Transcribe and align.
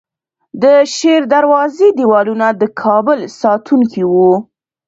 د 0.63 0.63
شیردروازې 0.93 1.87
دیوالونه 1.99 2.47
د 2.61 2.63
کابل 2.81 3.19
ساتونکي 3.41 4.03
وو 4.11 4.31